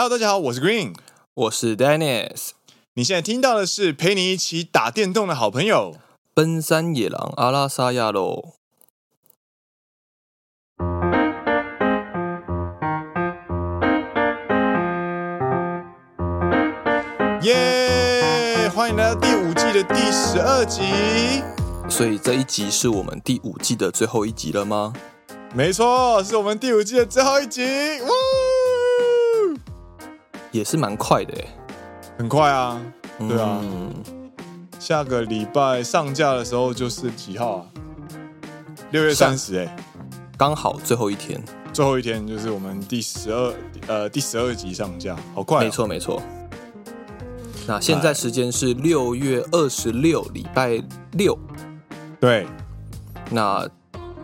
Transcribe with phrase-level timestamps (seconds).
[0.00, 0.94] Hello，大家好，我是 Green，
[1.34, 2.50] 我是 Dennis。
[2.94, 5.96] 你现在听到的是陪你一起打电动的好朋友——
[6.32, 8.50] 奔山野狼阿拉萨亚喽。
[17.42, 18.70] 耶！
[18.72, 21.42] 欢迎来到第五季的第十二集。
[21.90, 24.92] 所以这一集是我们第五季的最后一集了吗？
[25.52, 27.66] 没错，是我们第五季的最后一集。
[30.50, 31.48] 也是蛮快的耶，
[32.18, 32.80] 很快啊，
[33.18, 33.92] 对啊，嗯、
[34.78, 37.66] 下个礼拜上架的时候就是几号啊？
[38.90, 39.76] 六月三十，哎，
[40.36, 41.42] 刚好最后一天，
[41.72, 43.54] 最后一天就是我们第十二
[43.86, 46.22] 呃第十二集上架，好快，没错没错。
[47.66, 51.38] 那现在时间是六月二十六，礼拜六，
[52.18, 52.46] 对，
[53.30, 53.68] 那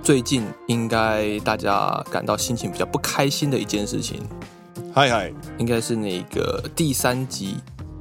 [0.02, 4.22] 最近应该大家感到心情比较不开心的一件事情。
[4.96, 7.56] 嗨嗨，应该是那个第三级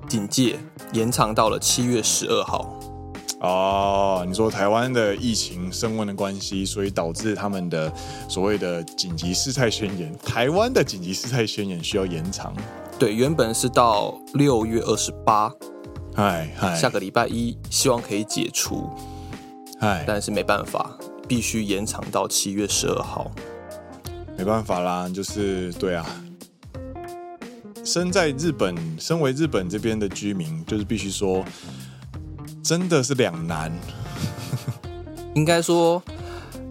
[0.08, 0.60] 警戒
[0.92, 2.80] 延长到了七月十二号。
[3.40, 7.92] 哦，你说台湾的疫情升温的关系，所以导致他们的
[8.30, 12.54] 所谓的紧急事态宣言，台湾的紧急事态宣言需要延长。
[13.00, 15.52] 对，原本是到六月二十八，
[16.14, 18.88] 嗨嗨，下个礼拜一希望可以解除，
[19.80, 20.96] 嗨，但是没办法，
[21.28, 23.32] 必须延长到七月十二号。
[24.38, 26.06] 没办法啦，就是对啊。
[27.84, 31.44] 身在日本，身为日本这边的居民，就是必须说，
[32.64, 33.72] 真的是两难。
[35.36, 36.02] 应该说，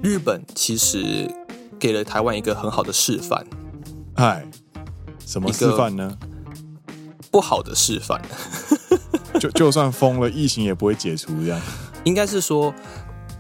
[0.03, 1.31] 日本其实
[1.79, 3.45] 给了台湾一个很好的示范。
[4.15, 4.47] 哎，
[5.27, 6.17] 什么示范呢？
[7.31, 8.21] 不好的示范。
[9.39, 11.61] 就就算封了，疫情也不会解除这样。
[12.05, 12.75] 应该是说，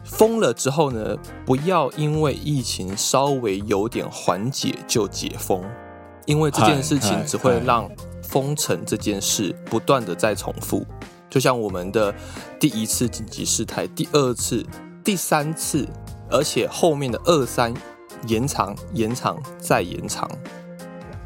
[0.04, 5.64] 封了之后呢，不要因为疫情稍微有点缓解就解封。
[6.26, 7.90] 因为这件事情只会让
[8.22, 10.86] 封城这件事不断的在重复，
[11.28, 12.14] 就像我们的
[12.58, 14.64] 第一次紧急事态、第二次、
[15.04, 15.86] 第三次，
[16.30, 17.74] 而且后面的二三
[18.26, 20.30] 延长、延长再延长，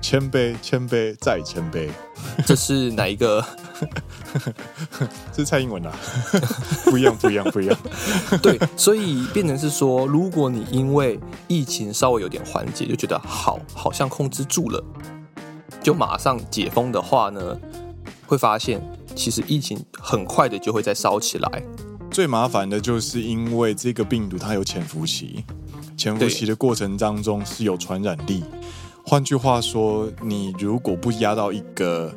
[0.08, 1.88] 谦卑、谦卑再谦卑，
[2.46, 3.44] 这是哪一个？
[5.34, 5.92] 这是蔡英文啊？
[6.86, 7.76] 不一样，不一样，不一样。
[8.40, 11.18] 对，所以变成是说，如果你因为
[11.48, 14.80] 疫情稍微有点缓解，就觉得好，好像控制住了，
[15.82, 17.58] 就马上解封的话呢，
[18.28, 18.80] 会发现
[19.16, 21.62] 其实疫情很快的就会再烧起来。
[22.12, 25.44] 最麻烦的就是因为这个病毒它有潜伏期，
[25.96, 28.44] 潜伏期的过程当中是有传染力。
[29.06, 32.14] 换句话说，你如果不压到一个。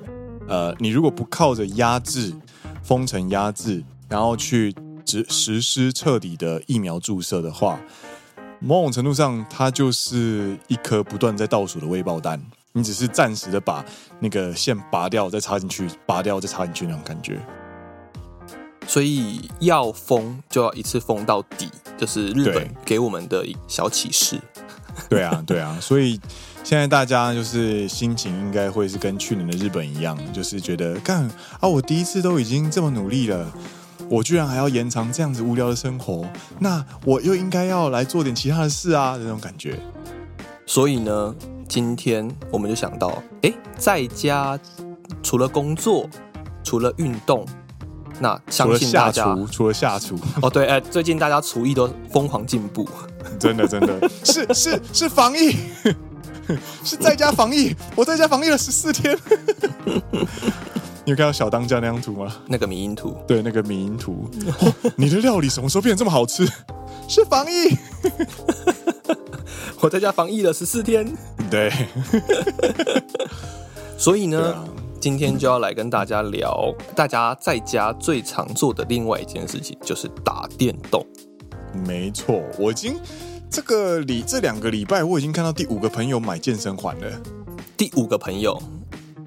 [0.48, 2.34] 呃，你如果不靠着压制、
[2.82, 4.74] 封城压制，然后去
[5.06, 7.80] 实实施彻底的疫苗注射的话，
[8.58, 12.42] 某种程度上，它就是一颗不断在倒数的未爆弹。
[12.72, 13.86] 你只是暂时的把
[14.20, 17.40] 那个线拔掉，再插进去，拔掉再插进去那种感觉。
[18.88, 24.42] 所以要封就要一次封到底，就是日本给我们的小启示。
[25.08, 26.20] 对啊，对啊，所以。
[26.64, 31.24] 现在大家就是心情应该会是跟去年的日本一样，就是觉得干
[31.60, 33.52] 啊，我第一次都已经这么努力了，
[34.08, 36.28] 我居然还要延长这样子无聊的生活，
[36.60, 39.80] 那我又应该要来做点其他的事啊，这种感觉。
[40.68, 41.36] 所以呢，
[41.68, 44.60] 今天我们就想到，哎，在家
[45.24, 46.08] 除了工作，
[46.64, 47.44] 除了运动，
[48.20, 52.88] 那相信大家除了下厨，除了下厨 哦，对，哎，最近大家厨艺都疯狂进步，
[53.40, 55.56] 真的，真的 是是是防疫。
[56.84, 59.18] 是在家防疫，我在家防疫了十四天。
[61.06, 62.36] 你有看到小当家那张图吗？
[62.48, 64.30] 那个迷因图，对，那个迷因图。
[64.60, 66.48] 哦，你的料理什么时候变得这么好吃？
[67.08, 67.76] 是防疫。
[69.82, 71.12] 我在家防疫了十四天。
[71.50, 71.72] 对。
[73.98, 74.66] 所以呢，啊，
[75.00, 81.04] 今天就要来跟大家聊，大家在家最常做的另外一件事情，就是打电动。
[81.86, 83.00] 没错，我已经。
[83.50, 87.20] 这个礼这两个礼拜，我已经看到第五个朋友买健身环了。
[87.76, 88.62] 第五个朋友，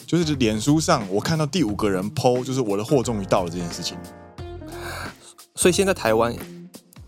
[0.06, 3.98] 就是脸书上我看到第五个人 PO，就是我的货终于到了这件事情。
[5.56, 6.34] 所以现在台湾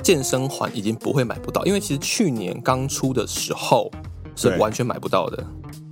[0.03, 3.91] 健身环已经不会买不到，因为其实去年刚出的时候
[4.35, 5.37] 是完全买不到的。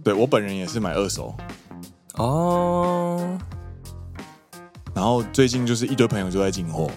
[0.03, 1.35] 对，对我本人也是买二手。
[2.15, 3.39] 哦。
[4.93, 6.91] 然后最近就是一堆朋友就在进货。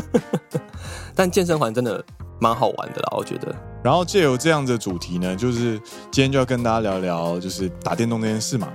[1.14, 2.04] 但健身环真的。
[2.40, 3.54] 蛮好玩的啦，我觉得。
[3.82, 5.78] 然后借由这样的主题呢，就是
[6.10, 8.68] 今天就要跟大家聊聊，就是打电动这件事嘛。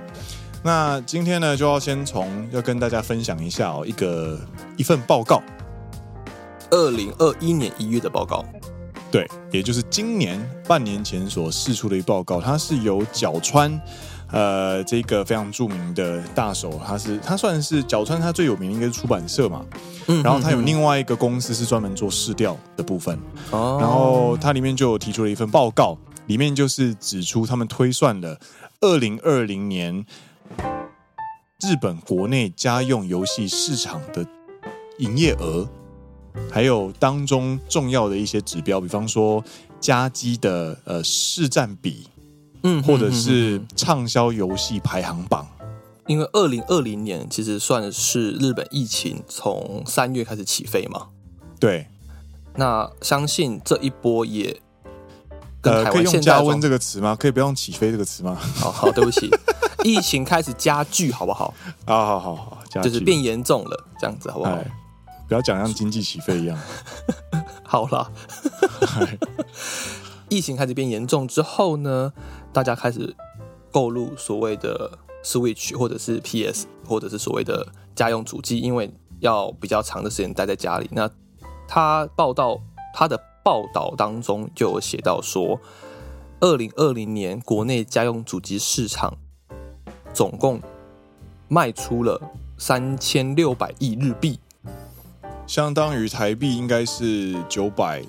[0.64, 4.38] 那今天呢，就要先从要跟大家分享一下哦，一个
[4.76, 5.42] 一份报告，
[6.70, 8.44] 二零二一年一月的报告，
[9.10, 13.78] 对，也就是今年半年前所释出的一报告，它是由角川
[14.32, 19.64] 呃，这个非常著名的大手，他是他算是角川，他最有名的应该是出版社嘛。
[20.06, 23.18] 嗯，然后他有另外一个公司是专门做市调的部分。
[23.50, 25.96] 哦，然后他里面就有提出了一份报告，
[26.26, 28.40] 里面就是指出他们推算了
[28.80, 30.04] 二零二零年
[31.60, 34.26] 日本国内家用游戏市场的
[34.98, 35.68] 营业额。
[36.50, 39.44] 还有当中重要的一些指标，比方说
[39.78, 42.08] 家机的呃市占比，
[42.62, 45.46] 嗯，或者是畅销游戏排行榜。
[46.08, 51.08] 因为二零二零年其实算是日本疫情从三月开始起飞嘛，
[51.60, 51.86] 对。
[52.56, 54.60] 那相信这一波也
[55.60, 57.16] 跟呃，可以用加温这个词吗？
[57.18, 58.36] 可以不用起飞这个词吗？
[58.56, 59.30] 好好，对不起，
[59.84, 61.54] 疫情开始加剧，好不好？
[61.86, 64.58] 好好好好，就是变严重了，这样子好不好？
[65.28, 66.58] 不要讲像经济起飞一样。
[67.64, 68.10] 好了啦，
[70.28, 72.12] 疫情开始变严重之后呢，
[72.52, 73.14] 大家开始
[73.70, 80.88] 购入所谓的 Switch 或者是 PS 或者是所谓的家用主机，因为要比较长的时间待在家里。
[80.92, 81.10] 那
[81.66, 82.60] 他报道
[82.92, 85.58] 他的报道当中就有写到说，
[86.40, 89.16] 二零二零年国内家用主机市场
[90.12, 90.60] 总共
[91.48, 92.20] 卖出了
[92.58, 94.38] 三千六百亿日币。
[95.46, 98.02] 相当于台币应该是九百，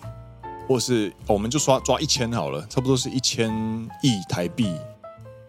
[0.68, 3.52] 或是我们就刷抓一千好了，差不多是一千
[4.02, 4.74] 亿台币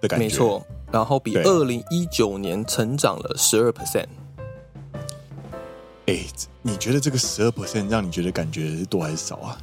[0.00, 0.24] 的感觉。
[0.24, 4.06] 没错，然后比二零一九年成长了十二 percent。
[6.06, 6.18] 哎，
[6.62, 9.56] 你觉得这个十二 percent 让你觉得感觉是多还是少啊？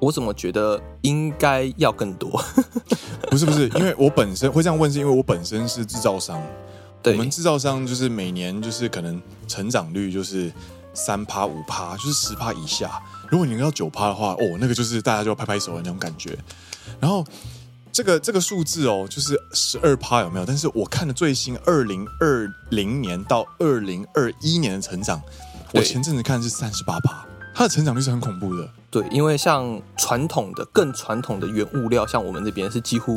[0.00, 2.42] 我怎么觉得应该要更多？
[3.30, 6.40] 不是不是，因为我本身会这样问，是因为我本身是制造商。
[7.02, 10.52] 对，我们制造商就是每年就是可能成长率就是。
[10.98, 13.00] 三趴五趴就是十趴以下，
[13.30, 16.36] 如果你要九趴的话，哦，那个就是大家就要拍拍手的那种感觉。
[16.98, 17.24] 然后
[17.92, 20.44] 这个这个数字哦，就是十二趴有没有？
[20.44, 25.22] 但是我看的最新二零二零年到二零二一年的成长，
[25.72, 27.24] 我前阵子看的是三十八趴，
[27.54, 28.68] 它的成长率是很恐怖的。
[28.90, 33.14] 对，因为像传统的更传统的原物料，像我们这边是几乎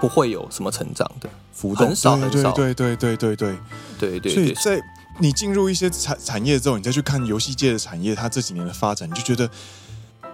[0.00, 2.52] 不会有什么成长的浮动，很少很少。
[2.52, 3.58] 对对对对对对
[3.98, 4.80] 对对，所以在。
[5.18, 9.48] 你进入一些产产业之后，你再去看游戏界的产业，它这几年的发展，你就觉得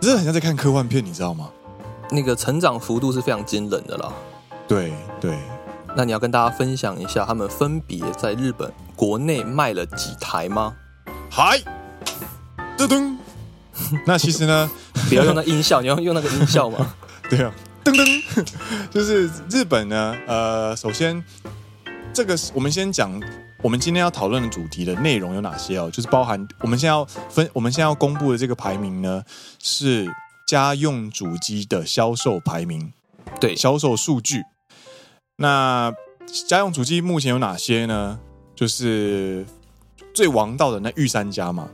[0.00, 1.50] 真的很像在看科幻片，你知道吗？
[2.10, 4.12] 那个成长幅度是非常惊人的啦。
[4.66, 5.38] 对对，
[5.96, 10.74] 那你要跟大家分享一下，他们分别在日本国内卖了几台吗？
[11.30, 11.60] 嗨，
[12.76, 13.16] 噔噔。
[14.04, 14.70] 那其实呢，
[15.08, 16.94] 不要用那音效，你要用那个音效吗？
[17.30, 18.46] 对啊，噔噔，
[18.90, 20.16] 就是日本呢。
[20.26, 21.22] 呃，首先
[22.12, 23.20] 这个我们先讲。
[23.62, 25.88] 我们今天要讨论的主题的内容有哪些哦？
[25.88, 29.22] 就是包含我们现在要分，我们现在要公布的这个排名呢，
[29.60, 30.12] 是
[30.48, 32.92] 家用主机的销售排名，
[33.40, 34.42] 对，销售数据。
[35.36, 35.94] 那
[36.48, 38.18] 家用主机目前有哪些呢？
[38.56, 39.46] 就是
[40.12, 41.68] 最王道的那御三家嘛，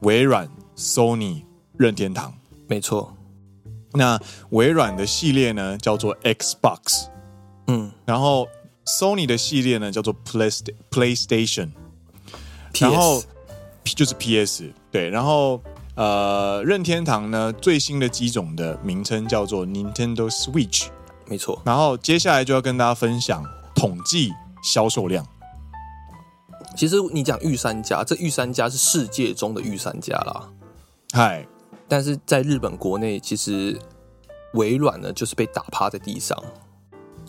[0.00, 1.42] 微软、Sony、
[1.76, 2.32] 任天堂。
[2.66, 3.14] 没错。
[3.92, 4.18] 那
[4.50, 7.08] 微软的系列呢，叫做 Xbox，
[7.66, 8.48] 嗯，然后。
[8.88, 10.50] Sony 的系列呢叫做 Play
[10.90, 11.68] PlayStation，
[12.80, 13.22] 然后
[13.84, 15.60] 就是 PS 对，然后
[15.94, 20.86] 呃任天堂呢最新的机种的名称叫做 Nintendo Switch，
[21.26, 21.60] 没错。
[21.66, 23.44] 然后接下来就要跟大家分享
[23.74, 24.32] 统计
[24.62, 25.26] 销售量。
[26.74, 30.48] 其实你讲御三家，这御三家是世界中的御三家啦。
[31.12, 31.46] 嗨，
[31.86, 33.78] 但是在日本国内，其实
[34.54, 36.42] 微软呢就是被打趴在地上。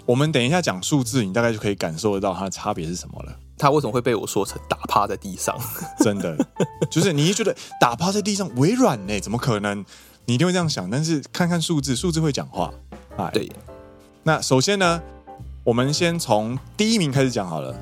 [0.09, 3.35] 我们等一下讲数字，你大概就可以感受得到它的差别是什么了。
[3.59, 5.55] 它为什么会被我说成打趴在地上？
[6.01, 6.35] 真的，
[6.89, 9.19] 就是你一觉得打趴在地上，微软呢？
[9.19, 9.85] 怎么可能？
[10.25, 10.89] 你一定会这样想。
[10.89, 12.73] 但是看看数字，数字会讲话。
[13.17, 13.51] 哎，对。
[14.23, 14.99] 那首先呢，
[15.63, 17.75] 我们先从第一名开始讲好了。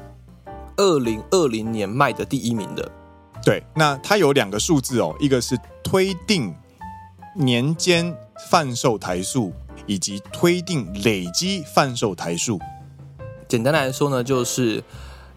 [0.75, 2.91] 二零二零年卖的第一名的，
[3.41, 3.63] 对。
[3.73, 6.53] 那它有两个数字哦，一个是推定
[7.37, 8.13] 年间
[8.49, 9.53] 贩售台数。
[9.87, 12.59] 以及推定累积贩售台数，
[13.47, 14.83] 简单来说呢，就是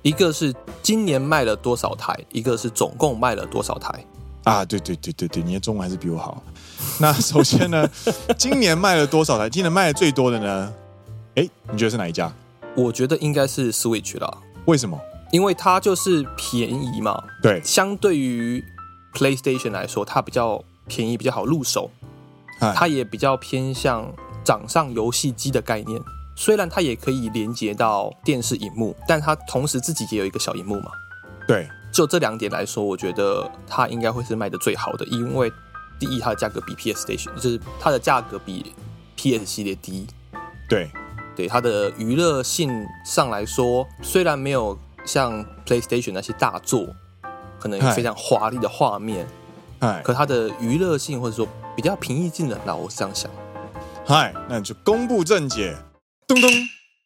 [0.03, 4.05] 一个是今年卖了多少台，一个是总共卖了多少台
[4.45, 4.65] 啊？
[4.65, 6.43] 对对对对对，你的中文还是比我好。
[6.99, 7.89] 那首先呢，
[8.37, 9.49] 今年卖了多少台？
[9.49, 10.73] 今年卖的最多的呢？
[11.37, 12.31] 哎，你觉得是哪一家？
[12.77, 14.39] 我觉得应该是 Switch 啦。
[14.65, 15.01] 为什么？
[15.31, 17.23] 因为它就是便宜嘛。
[17.41, 18.65] 对，相对于
[19.15, 21.89] PlayStation 来说，它比较便宜，比较好入手。
[22.75, 24.13] 它也比较偏向。
[24.51, 26.03] 掌上游戏机的概念，
[26.35, 30.91] 虽然它也可以连接到电视荧幕，但它同时自己也有一个小荧幕嘛。
[31.47, 35.53] 对，就这两点来说，我觉得它应该会是卖的最好的，因为
[36.01, 38.75] 第一，它的价格比 PS Station，就是它的价格比
[39.15, 40.09] PS 系列低。
[40.69, 40.91] 对，
[41.37, 46.89] 对它的娱乐性上来说，虽然没有像 PlayStation 那些大作，
[47.61, 49.29] 可能有非常华丽的画面，
[49.79, 53.31] 哎，可它的娱乐性或者说比较平易近人，那我是这样想。
[54.11, 55.77] 嗨，那就公布正解，
[56.27, 56.51] 咚咚。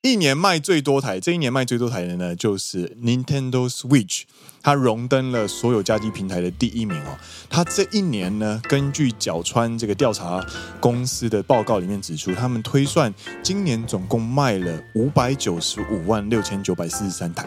[0.01, 4.23] 一年卖最多台，这一年卖最多台的呢，就是 Nintendo Switch，
[4.63, 7.19] 它荣登了所有家机平台的第一名哦。
[7.51, 10.43] 它这一年呢，根据角川这个调查
[10.81, 17.47] 公司的报告里面指出，他们推算今年总共卖了五百九十五万六千九百四十三台，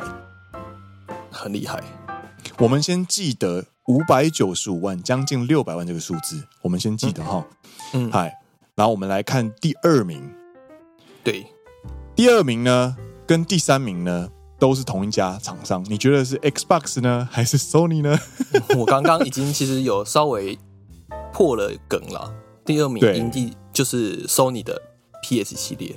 [1.32, 1.82] 很厉害。
[2.60, 7.44] 我们先记得五百九十五万，将近六百万这个数字，我们先记得哈。
[7.94, 8.32] 嗯，嗨，
[8.78, 10.22] 然后我们来看第二名，
[11.24, 11.48] 对。
[12.16, 14.30] 第二名呢，跟第三名呢，
[14.60, 15.84] 都是同一家厂商。
[15.90, 18.16] 你觉得是 Xbox 呢，还是 Sony 呢？
[18.78, 20.56] 我刚刚已经其实有稍微
[21.34, 22.32] 破了梗了。
[22.64, 24.80] 第二名应该就是 Sony 的
[25.24, 25.96] PS 系列。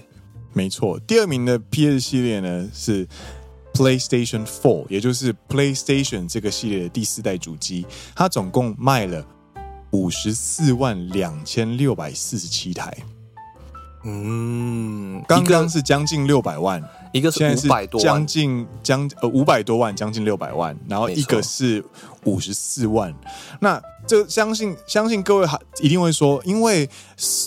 [0.54, 3.06] 没错，第二名的 PS 系列呢是
[3.74, 7.84] PlayStation Four，也就是 PlayStation 这个系列的第四代主机。
[8.16, 9.22] 它总共卖了
[9.90, 12.96] 五十四万两千六百四十七台。
[14.02, 16.82] 嗯，刚刚是将近六百万，
[17.12, 21.84] 一个是五百多万，将近将呃五百多万，将近六百万，然后一个是
[22.24, 23.14] 五十四万。
[23.60, 26.88] 那这相信相信各位还一定会说，因为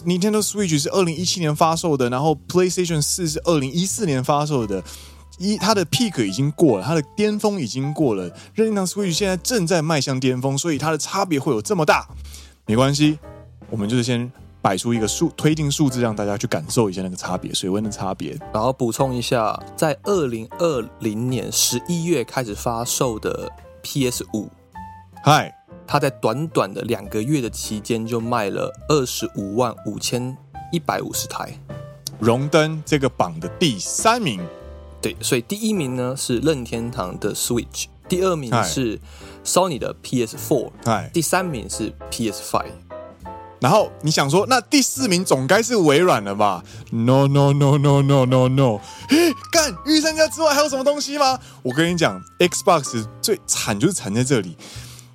[0.05, 4.83] Nintendo Switch 是二零一七年发售的，然后 PlayStation 四是二零一四年发售的，
[5.43, 8.23] 一它的 peak 已经过了，它的巅峰已经过了，
[8.53, 12.07] 任天堂 Switch 现在正在迈向巅峰，所以它的差别会有这么大？
[12.65, 13.19] 没关系，
[13.69, 14.31] 我们就是先。
[14.63, 18.31] 摆出一个数推进数字，让大家去感受一下那个差别，水温的差别。
[18.53, 24.47] 然后补充一下，在二零二零年十一月开始发售的 PS 五，
[25.21, 25.53] 嗨，
[25.85, 30.33] 它在短短的两个月的期间就卖了二十五万五千
[30.71, 31.51] 一百五十台，
[32.17, 34.39] 荣登这个榜的第三名。
[35.03, 38.97] 对，所以第一名呢是任天堂的 Switch，第二名是
[39.43, 42.71] Sony 的 PS Four，嗨，第三名是 PS Five。
[43.59, 48.79] 然后你想说，那第四名总该是微软了吧？No No No No No No No！
[49.09, 51.37] 嘿，干，御三家之外还有什么东西吗？
[51.61, 54.57] 我跟你讲，Xbox 最惨就是惨在这里，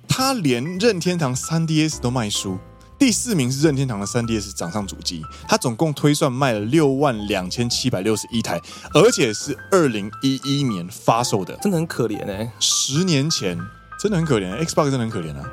[0.07, 2.59] 它连任天堂 3DS 都卖输。
[2.99, 8.59] 第四名是任天堂的 3DS 掌上主机，它总共推算卖了六万两千七百六十一台，
[8.93, 13.57] 而且是二零一一年发售的，真的很可怜哎、欸，十年前
[13.97, 15.49] 真的很可怜，Xbox 真的很可怜啊。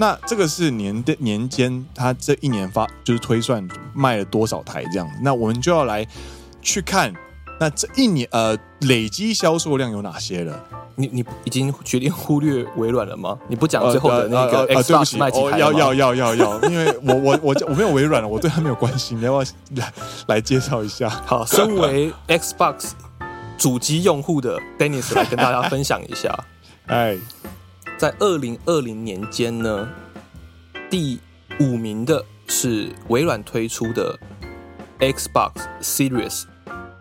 [0.00, 5.14] 那这个是年的年间，它这一年发就是推算卖了多少台这样子。
[5.22, 6.06] 那我们就要来
[6.60, 7.14] 去看，
[7.60, 10.64] 那这一年呃累积销售量有哪些了？
[10.94, 13.38] 你你已经决定忽略微软了吗？
[13.48, 15.58] 你不讲最后的那个 Xbox 卖几台？
[15.58, 19.14] 要要要要要，因为我我我我没有微软了，我对他没有关系。
[19.14, 19.92] 你要不要来
[20.26, 21.08] 来介绍一下？
[21.26, 22.90] 好，身为 Xbox
[23.56, 26.34] 主机用户的 Dennis 来跟大家分享一下。
[26.86, 27.16] 哎。
[27.96, 29.88] 在二零二零年间呢，
[30.88, 31.18] 第
[31.58, 34.16] 五名的是微软推出的
[35.00, 35.50] Xbox
[35.82, 36.44] Series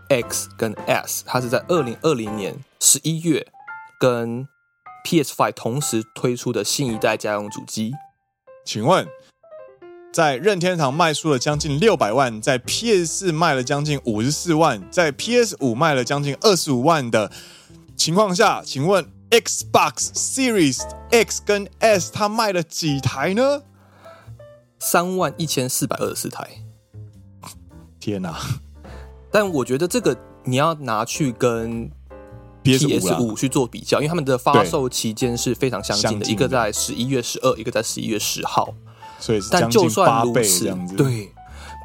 [0.09, 3.47] X 跟 S，它是在二零二零年十一月
[3.99, 4.47] 跟
[5.05, 7.93] PS5 同时推出的新一代家用主机。
[8.65, 9.07] 请问，
[10.11, 17.31] 在任天堂卖出了将近六百万，在 PS4 卖了将近五十四万，在 PS 五卖了将近二十五万的
[17.95, 23.63] 情况下，请问？Xbox Series X 跟 S，它卖了几台呢？
[24.79, 26.47] 三万一千四百二十四台。
[27.99, 28.37] 天哪！
[29.39, 31.91] 但我觉得这个你要拿去跟
[32.63, 38.73] PS 五去做比较，因为他们的发售期间是非常相近的，一个在十一月十二，一个在十一月十号。
[39.19, 41.31] 所以，但就算如此，对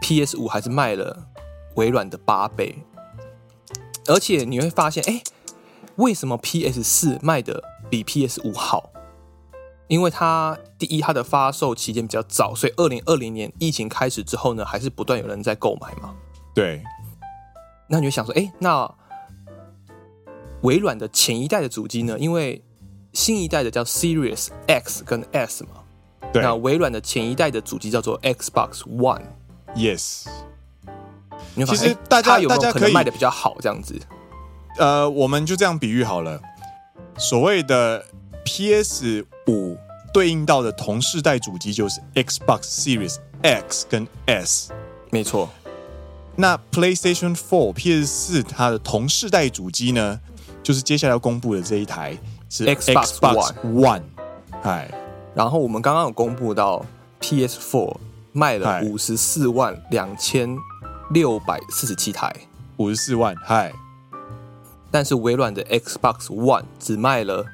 [0.00, 1.26] PS 五还是卖了
[1.75, 2.78] 微软的八倍。
[4.06, 5.23] 而且你会发现，哎。
[5.97, 8.88] 为什么 PS 四卖的比 PS 五好？
[9.88, 16.14] 因为它第一，它的发售期间比较早，所以二零二零年疫情开始之后呢，还是不断有人在购买嘛。
[16.54, 16.82] 对。
[17.89, 18.91] 那你就想说，哎，那
[20.62, 22.19] 微软的前一代的主机呢？
[22.19, 22.62] 因为
[23.12, 25.71] 新一代的叫 Series X 跟 S 嘛。
[26.33, 26.43] 对。
[26.43, 29.23] 那微软的前一代的主机叫做 Xbox One。
[29.75, 30.27] Yes。
[31.55, 33.57] 你其实大家有没有可能卖的比较好？
[33.61, 34.01] 这样子。
[34.79, 36.41] 呃，我们就这样比喻好了。
[37.19, 38.03] 所谓的
[38.45, 39.77] PS 五
[40.15, 44.73] 对应到的同世代主机就是 Xbox Series X 跟 S，
[45.11, 45.51] 没错。
[46.37, 50.19] 那 PlayStation 4 PS 四它的同世代主机呢，
[50.62, 52.17] 就是接下来要公布的这一台
[52.49, 54.03] 是 Xbox One。
[54.62, 54.91] 哎，
[55.35, 56.85] 然后我们刚刚有公布到
[57.21, 57.97] PS 4
[58.33, 60.57] 卖了五十四万两千
[61.11, 62.35] 六百四十七台。
[62.79, 63.73] 五十四万，嗨。
[64.91, 67.45] 但是微软的 Xbox One 只卖了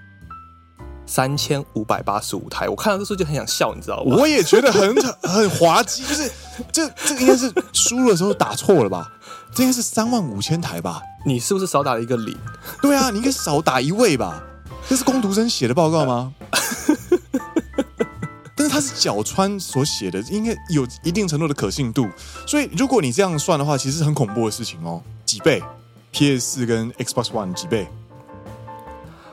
[1.07, 4.17] 三千五百八十五台，我看到这时候就很想笑，你知道吗？
[4.17, 6.31] 我也觉得很 很滑稽，就是
[6.73, 9.11] 这这应该是输入的时候打错了吧？
[9.55, 11.03] 这应该是三万五千台吧？
[11.25, 12.37] 你是不是少打了一个零？
[12.83, 14.43] 对啊，你应该少打一位吧？
[14.89, 16.33] 这是工读生写的报告吗？
[18.57, 22.09] 但是他是角川所写的，应该有一定程度的可信度。
[22.47, 25.01] 所以如果你这样算的话，其实是很恐怖的事情哦。
[25.25, 25.63] 几倍
[26.13, 27.87] ？PS 四跟 Xbox One 几倍？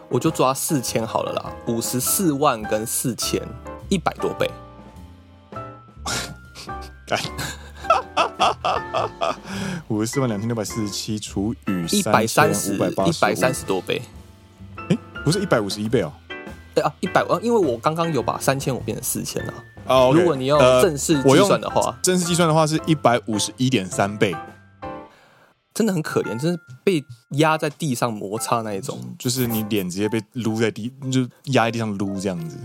[0.10, 3.42] 我就抓四千好了啦，五十四万跟四千，
[3.90, 4.50] 一百多倍。
[9.88, 12.80] 五十四万两千六百四十七除以一百三十，一
[13.22, 14.02] 百三十多倍。
[14.90, 16.12] 哎，不是一百五十一倍哦。
[16.74, 19.54] 对啊，一百万，因为我刚刚有把三千五变成四千了。
[19.86, 24.36] 哦，okay, 如果你要正式计算的话，呃、正式计算的话是一百五十一点三倍，
[25.74, 31.22] 真的很可怜，真是被压在地上摩擦那一种，就是你脸直接被撸在地，就
[31.54, 32.58] 压在地上撸这样子。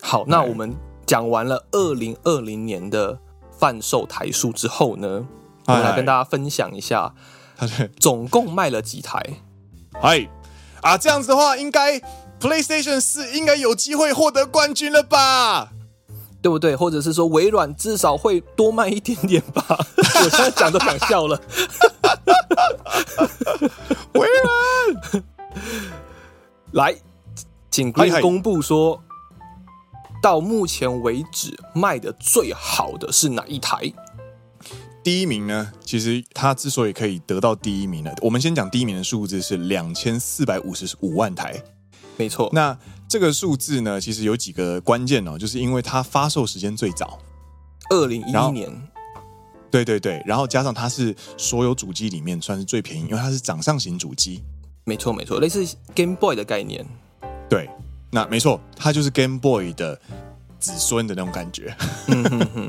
[0.00, 0.72] 好，那我们
[1.06, 3.18] 讲完了二零二零年的
[3.58, 5.24] 贩售台数之后呢，
[5.66, 7.14] 我们来跟大家分享一下，
[7.56, 7.66] 它
[7.98, 9.20] 总共卖了几台？
[10.00, 10.28] 嗨
[10.82, 12.00] 啊，这样子的话应该。
[12.40, 15.70] PlayStation 四应该有机会获得冠军了吧？
[16.42, 16.76] 对不对？
[16.76, 19.64] 或者是说微软至少会多卖一点点吧？
[19.96, 21.40] 我现在讲都想笑了。
[24.12, 25.24] 微软，
[26.72, 26.94] 来，
[27.70, 29.02] 请 Green 公布说，
[30.24, 33.92] 到目前为止卖的最好的是哪一台？
[35.02, 35.70] 第一名呢？
[35.84, 41.62] 其实它之所以可以得到第一名呢，我们先讲第一名的数字是两千四百五十五万台。
[42.16, 42.74] 没错，那
[43.06, 47.18] 这个数字呢，其实有几个关键哦，就是因为它发售时间最早，
[47.90, 48.72] 二零一一年，
[49.70, 54.42] 对对对，然后加上它是所有主机里面算是最便宜，因为它是掌上型主机，
[54.84, 55.62] 没错没错，类似
[55.94, 56.82] Game Boy 的概念，
[57.50, 57.68] 对，
[58.14, 60.00] 那没错，它就是 Game Boy 的
[60.60, 61.74] 子孙的那种感觉，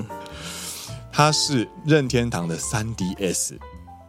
[1.14, 3.60] 它是任天堂的 3DS，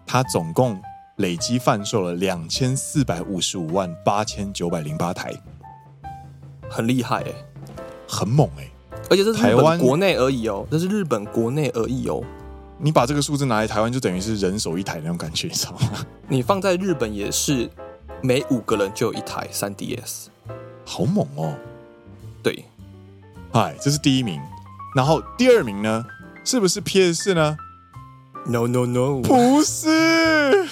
[0.07, 0.81] 它总共。
[1.19, 5.33] 累计贩售了两千四百五十五万八千九百零八台，
[6.69, 7.33] 很厉害哎，
[8.07, 8.71] 很猛哎，
[9.09, 12.23] 而且这是台湾国内而已哦，这是日本国内而已哦。
[12.77, 16.07] 你把这个数字拿来台湾，就等于是人手一台那种感觉，你知道吗？
[16.29, 17.71] 你放在日本也是
[18.23, 20.27] 每五个人就有一台 3DS，
[20.87, 21.55] 好猛哦。
[22.43, 22.65] 对，
[23.53, 24.41] 嗨，这是第一名，
[24.95, 26.07] 然后第二名呢？
[26.45, 27.57] 是不是 PS 呢
[28.47, 30.69] ？No No No，不是。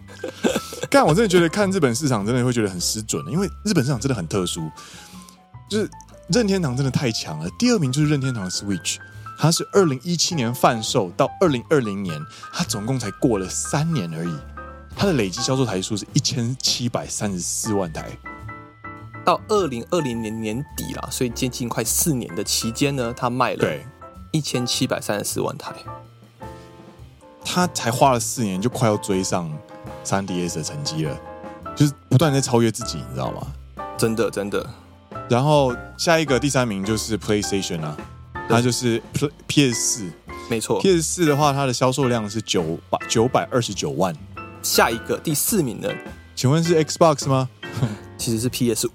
[0.88, 4.70] 但我真的觉得看日本市场真的会觉得很失准，因为日本市场真的很特殊，
[5.68, 5.90] 就是
[6.28, 7.50] 任天堂真的太强了。
[7.58, 8.96] 第二名就是任天堂的 Switch，
[9.38, 12.18] 它是二零一七年贩售到二零二零年，
[12.54, 14.34] 它总共才过了三年而已，
[14.96, 18.16] 它的累计销售台数是一千七百三十四万台。
[19.26, 23.84] 到二零二零年年底啦，所以接近快四年的期间呢，他卖了对
[24.30, 25.74] 一千七百三十四万台，
[27.44, 29.52] 他才花了四年就快要追上。
[30.04, 31.20] 三 DS 的成绩了，
[31.74, 33.44] 就是不断在超越自己，你知道吗？
[33.98, 34.64] 真的，真的。
[35.28, 37.96] 然后下一个第三名就是 PlayStation 啊，
[38.48, 39.02] 它就是
[39.48, 40.12] PS 四，
[40.48, 40.80] 没错。
[40.80, 44.14] PS 四的话，它的销售量是九百九百二十九万。
[44.62, 45.88] 下一个第四名呢？
[46.36, 47.48] 请问是 Xbox 吗？
[48.16, 48.92] 其实是 PS 五。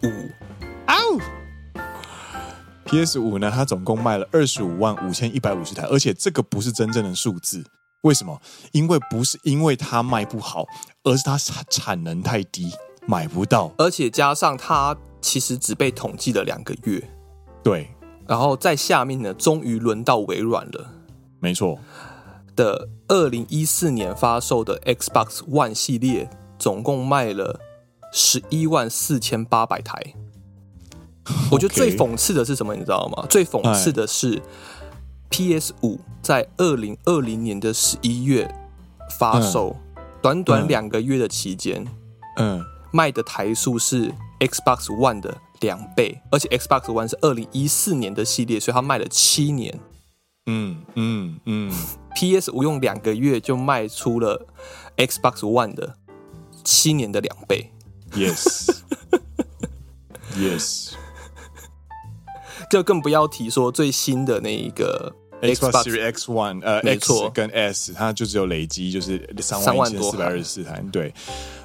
[2.86, 7.64] PS 五呢，它总共卖了二十五万五千一百五十台，而且这个不是真正的数字。
[8.02, 8.38] 为什么？
[8.74, 10.66] 因为不是因为它卖不好，
[11.04, 11.38] 而是它
[11.70, 12.70] 产能太低，
[13.08, 13.72] 买不到。
[13.78, 17.02] 而且加上它其实只被统计了两个月。
[17.64, 17.90] 对，
[18.28, 20.92] 然后在下面呢，终于轮到微软了。
[21.40, 21.80] 没错，
[22.58, 27.58] 的二零一四年发售的 Xbox One 系列，总共卖了
[28.12, 30.00] 十一万四千八百台。
[31.52, 32.76] 我觉得最讽刺的是什么？
[32.76, 33.26] 你知道吗？
[33.30, 34.42] 最讽刺的是。
[35.34, 38.54] PS 五在二零二零年的十一月
[39.18, 41.88] 发售，嗯、短短两个月的期间，
[42.36, 49.80] 嗯，卖的台数是 Xbox One 的两倍，而且 Xbox One 是二零一四年的系列，所以它卖了七年。
[50.48, 51.74] 嗯嗯嗯
[52.14, 54.48] ，PS 五用两个月就卖出了
[54.98, 55.96] Xbox One 的
[56.66, 57.72] 七年的两倍。
[58.14, 58.78] Yes，Yes
[60.38, 60.92] yes。
[62.70, 65.16] 就更不要提说最新的那一个。
[65.42, 70.80] Xbox Series X One，呃，X 跟 S，它就只有累积就是三万一千四百二十四台。
[70.92, 71.12] 对，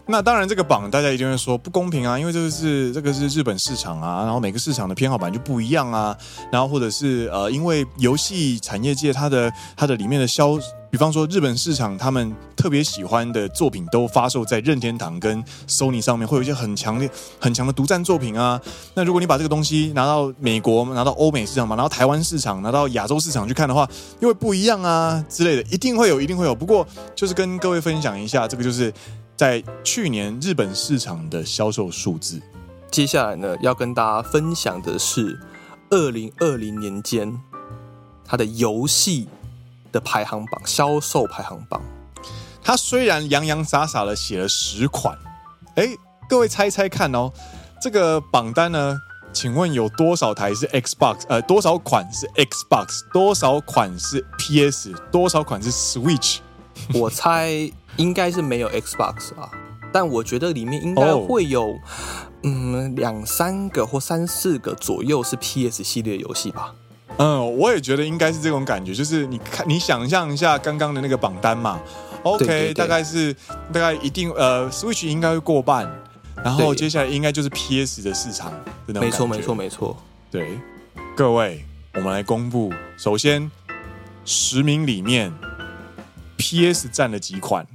[0.06, 6.16] 那当然这个榜大家一定会说不公平啊，因为这个是这个是日本市场啊，然后每个市场的偏好版就不一样啊，
[6.50, 10.58] 然后或者是呃，因为游戏产业界它的它的里面的销，
[10.96, 17.06] 比方说日本市场，他们特别喜欢的作品都发售在任天堂跟 Sony 上面，会有一些很强烈、
[17.38, 18.58] 很强的独占作品啊。
[18.94, 23.86] 那如果你把这个东西拿到美国、拿到欧美市场嘛，拿到台湾市场、拿到亚洲市场去看的话，
[24.20, 26.54] 又会不一样啊之类的，一定会有，一定会有。
[26.54, 28.90] 不过就是跟各位分享一下，这个就是
[29.36, 32.40] 在去年日本市场的销售数字。
[32.90, 35.38] 接下来呢，要跟大家分享的是
[35.90, 37.38] 二零二零年间
[38.24, 39.28] 它的游戏。
[39.96, 41.80] 的排行榜，销售排行榜，
[42.62, 45.16] 他虽然洋洋洒洒的写了十款，
[45.76, 45.88] 哎，
[46.28, 47.32] 各位猜猜看哦，
[47.80, 48.98] 这个榜单呢，
[49.32, 51.22] 请问有多少台是 Xbox？
[51.28, 53.10] 呃，多少款是 Xbox？
[53.10, 54.92] 多少款是 PS？
[55.10, 56.40] 多少款是 Switch？
[56.92, 57.48] 我猜
[57.96, 59.50] 应该是没有 Xbox 啊，
[59.90, 61.78] 但我觉得里面应该会有，哦、
[62.42, 66.74] 嗯，两三个或三四个左右是 PS 系列游戏吧。
[67.18, 71.80] 嗯，我也觉得应该是这种感觉，就是你看，你想象一下刚刚的那个榜单嘛
[72.22, 73.32] ，OK，对对对，大概是
[73.72, 75.90] 大概一定呃，Switch 应该会过半，
[76.44, 78.52] 然后接下来应该就是 PS 的市场，
[78.86, 79.96] 没错没错没错，
[80.30, 80.58] 对，
[81.16, 81.64] 各位，
[81.94, 83.50] 我们来公布，首先
[84.26, 85.32] 十名里面
[86.36, 87.66] ，PS 占了几款？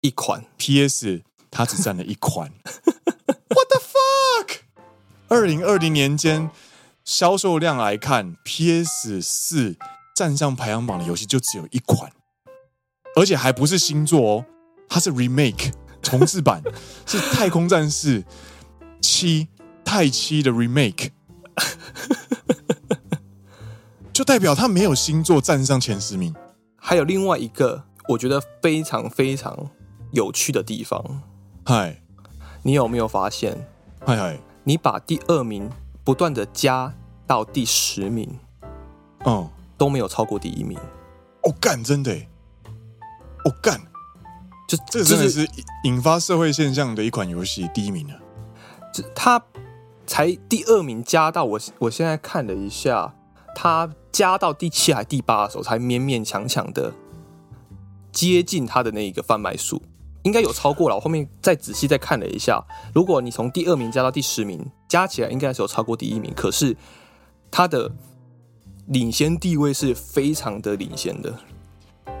[0.00, 2.50] 一款，PS 它只占了一款，
[3.50, 4.56] What the fuck？
[5.28, 6.50] 二零二零年间。
[7.14, 9.76] 销售量来看，PS 四
[10.14, 12.10] 站上排行榜的游戏就只有一款，
[13.14, 14.44] 而且还不是新作哦，
[14.88, 16.62] 它是 remake 重置版，
[17.04, 18.24] 是《太空战士
[19.02, 19.44] 七》
[19.84, 21.10] 太七的 remake，
[24.10, 26.34] 就代表它没有新作站上前十名。
[26.76, 29.70] 还有另外一个我觉得非常非常
[30.12, 31.20] 有趣的地方，
[31.66, 32.02] 嗨，
[32.62, 33.68] 你有没有发现？
[34.00, 35.70] 嗨嗨，你把第二名。
[36.04, 36.92] 不断的加
[37.32, 38.28] 到第十名，
[39.24, 40.78] 嗯，都没有超过第一名。
[41.44, 42.12] 哦干，真的，
[43.46, 43.80] 哦干，
[44.68, 45.48] 就这真的是
[45.84, 48.18] 引发社会现象的一款游戏，第一名啊。
[48.92, 49.42] 这他
[50.06, 53.14] 才第二名，加到我我现在看了一下，
[53.54, 56.92] 他加到第七还第八的时候，才勉勉强强的
[58.12, 59.80] 接近他的那一个贩卖数。
[60.24, 62.62] 应该有超过了，我后面再仔细再看了一下，
[62.94, 66.76] 如果你从第二名加到第十名，加起来应该是有超过第一名，可是
[67.52, 67.92] 它的
[68.86, 71.32] 领先地位是非常的领先的。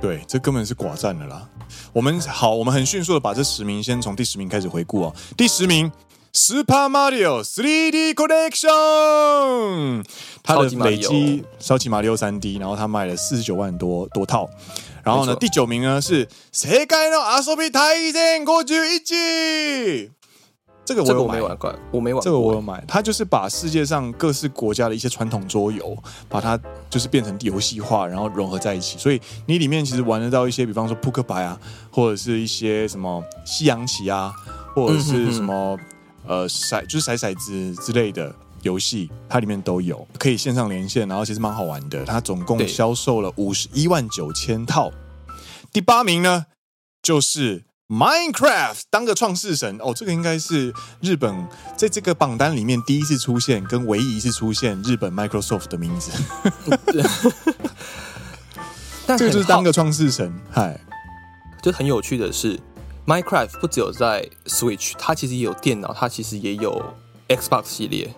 [0.00, 1.48] 对，这根本是寡占的啦。
[1.92, 5.14] 我们好，我们很迅速的把这十名先从第十名开始回顾哦。
[5.36, 5.90] 第十名
[6.32, 10.04] ，Super Mario 3D Collection，
[10.42, 14.50] 它的累积超级马里奥 3D，然后它卖了四十九万多多套。
[15.02, 19.00] 然后呢，第九名呢是《世界の遊び大全51》，
[20.84, 22.22] 这个我有买，这个、我没玩过，我没玩。
[22.22, 25.96] 这个我有买，它就是把世界上各式国家的一些传统桌游，
[26.28, 26.58] 把它
[26.90, 28.98] 就是变成游戏化，然后融合在一起。
[28.98, 31.58] 所以你里面其实玩得到一些，比方说扑克牌啊，
[31.90, 34.32] 或者是一些什么西洋棋啊，
[34.74, 35.78] 或者是什么、
[36.26, 38.34] 呃骰，就是骰骰子之类的。
[38.62, 42.04] 游戏它里面都有，可以线上连线，然后其实蛮好玩的。
[42.04, 44.88] 它总共销售了五十一万九千套。
[45.72, 46.46] 第八名呢，
[47.02, 56.10] 就是 Minecraft 当个创世神哦，这个应该是日本在这个榜单里面第一次出现，跟唯一一次出现日本 Microsoft 的名字。
[59.04, 60.80] 但这个就是当个创世神，嗨，
[61.62, 62.58] 就很有趣的是
[63.06, 66.82] ，Minecraft 不只有在 Switch，它其实也有电脑，它其实也有
[67.28, 68.10] Xbox 系列。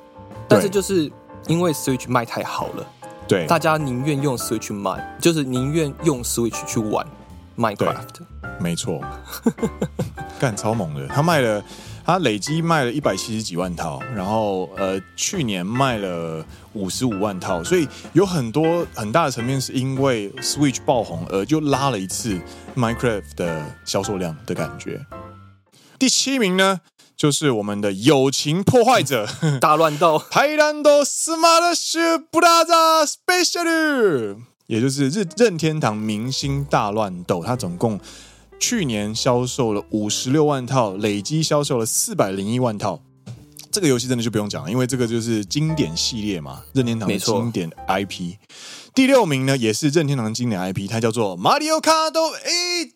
[0.46, 1.10] 但是就是
[1.48, 2.86] 因为 Switch 卖太好了，
[3.26, 7.04] 对，大家宁愿用 Switch 卖，就是宁愿用 Switch 去玩
[7.58, 8.20] Minecraft。
[8.59, 9.01] 没错，
[10.39, 11.63] 干超猛的，他卖了，
[12.05, 22.39] 他累积卖了一百七十几万套，然后呃，去年卖了五十五万套，所以有很多很大的层面是因为 Switch 爆红而就拉了一次
[22.75, 25.05] Minecraft 的销售量的感觉。
[25.97, 26.81] 第七名呢？
[27.17, 29.27] 就是我们的友情破坏者
[29.59, 37.99] 大乱斗，ハイランドスマッシュブラザースペシャル，也就是日任天堂明星大乱斗，它总共
[38.66, 42.98] 去年销售了五十六万套，累计销售了四百零一万套。
[43.70, 48.36] 这个游戏真的就不用讲了，因为这个就是经典系列嘛，任天堂的经典 IP。
[48.94, 52.90] 第六名呢，也是任天堂的经典 IP，它叫做《马里奥卡多8》。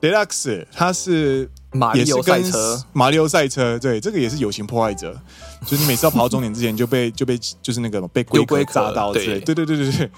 [0.00, 1.50] Deluxe，它是。
[1.72, 5.20] 马里奥赛车，马里奥赛车，对，这个也是友情破坏者，
[5.66, 10.10] 就是你每次要跑到终点之前就被就被就是那个被龟龟砸到之类，对对对对对。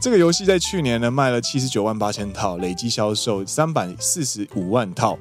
[0.00, 5.18] 这个游戏在去年呢卖了七十九万八千套，累计销售三百四十五万套。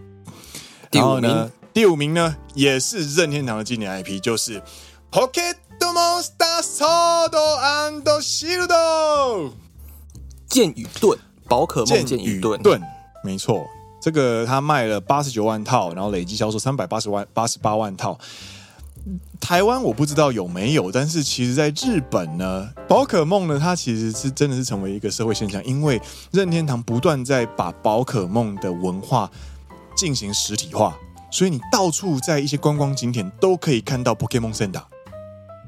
[0.91, 4.59] 第五名，第五名呢也是任天堂的经典 IP，就是
[5.11, 8.67] 《Pocket Monster Sword and Shield》。
[10.49, 12.81] 剑与盾，宝可梦剑与盾，盾，
[13.23, 13.65] 没错，
[14.01, 18.19] 这个它卖了八十九万套，然后累计销售三百八十万八十八万套。
[19.39, 25.99] 台湾我不知道有没有，但是其实在日本呢，宝可梦呢，它其实是真的是成为一个社会现象，因为
[26.31, 29.31] 任天堂不断在把宝可梦的文化
[29.95, 30.97] 进行实体化，
[31.31, 34.83] 所以你到处在一些观光景点都可以看到 Pokemon Center。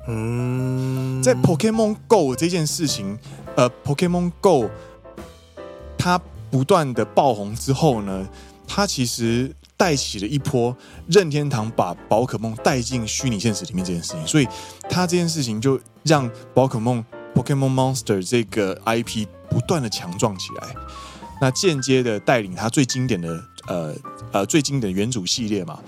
[0.07, 3.17] 嗯，在 Pokemon Go 这件事情，
[3.55, 4.69] 呃，Pokemon Go
[5.97, 8.27] 它不断的爆红之后呢，
[8.67, 9.55] 它其实。
[9.81, 14.47] 带起了一波任天堂把宝可梦带进虚拟现实里面这件事情，所以
[14.87, 20.75] 他这件事情就让宝可梦 Pokémon Monster 这个 IP 不断的强壮起来，
[21.41, 23.95] 那间接的带领他最经典的呃
[24.31, 25.79] 呃最经典的元祖系列嘛，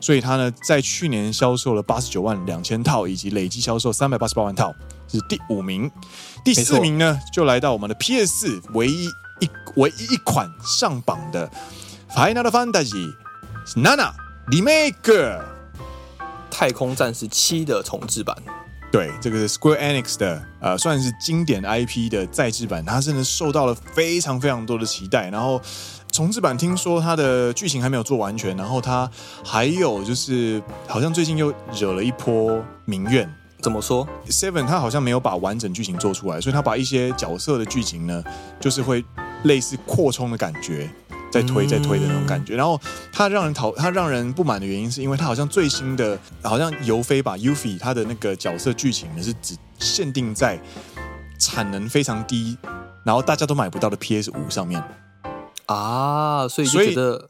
[0.00, 4.72] 所以他呢在去年销售了八十九万两千套，以及累计销售三百八十八万套，
[5.06, 5.90] 是第五名，
[6.42, 9.04] 第四名呢就来到我们的 PS 唯一
[9.40, 11.50] 一唯一一款上榜的
[12.08, 13.12] Final Fantasy。
[13.76, 14.12] 娜娜
[14.48, 15.40] Remake
[16.50, 18.36] 太空战士七的重置版，
[18.92, 25.30] 对，这个是 Square Enix 的，呃，算是经典 IP 的再制版，它真的受到了非常非常多的期待。
[25.30, 25.60] 然后
[26.12, 29.10] 重置版听说它的剧情还没有做完全，然后它
[29.44, 33.28] 还有就是好像最近又惹了一波民怨。
[33.60, 38.22] 怎么说？Seven 他好像没有把完整剧情做出来，所以他把一些角色的剧情呢，
[38.60, 39.02] 就是会
[39.44, 40.90] 类似扩充的感觉。
[41.34, 50.60] 在推在推的那种感觉，然后他让人讨他让人不满的原因，是因为他好像最新的，好像尤菲吧，Yuffie 他的那个角色剧情呢是只限定在
[51.40, 52.56] 产能非常低，
[53.04, 54.80] 然后大家都买不到的 PS 五上面。
[55.66, 57.28] 啊，所以就觉得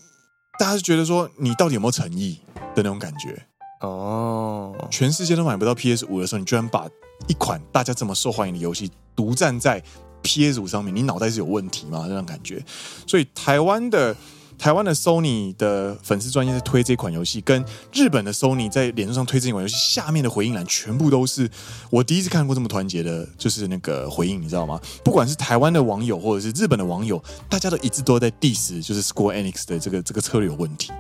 [0.59, 2.39] 大家是觉得说你到底有没有诚意
[2.75, 3.47] 的那种感觉。
[3.81, 6.87] 哦，全世界都买不到 PS 五的时候，你居然把
[7.27, 9.83] 一款大家这么受欢迎的游戏独占在。
[10.25, 12.07] PS 五上面，你脑袋是有问题吗？
[12.09, 12.65] 这种感觉，
[13.07, 14.17] 所以台湾的
[14.59, 21.49] 台湾的 Sony 的粉丝专业在推这款游戏，跟日本的 Sony 在脸书上推这款游戏，下面的回应栏全部都是
[21.91, 24.81] 我第一次看过这么团结的，就是那个回应，你知道吗？
[25.05, 30.93] 不管是台湾的网友或者是日本的网友，大家都一致都在 diss，就是 Square Enix 的这个这个策略有问题，